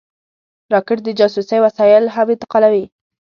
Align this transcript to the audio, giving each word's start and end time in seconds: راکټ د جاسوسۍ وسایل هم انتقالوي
راکټ 0.73 0.97
د 1.03 1.09
جاسوسۍ 1.19 1.57
وسایل 1.65 2.03
هم 2.15 2.27
انتقالوي 2.35 2.85